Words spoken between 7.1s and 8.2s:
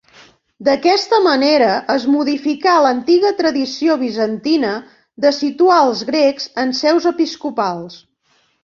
episcopals.